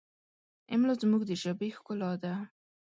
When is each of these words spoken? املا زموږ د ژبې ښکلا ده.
املا 0.73 0.93
زموږ 1.03 1.21
د 1.25 1.31
ژبې 1.43 1.69
ښکلا 1.77 2.11
ده. 2.23 2.33